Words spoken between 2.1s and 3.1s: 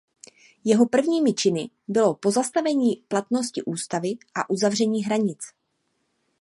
pozastavení